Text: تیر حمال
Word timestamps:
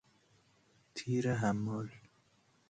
تیر 0.93 1.27
حمال 1.33 1.89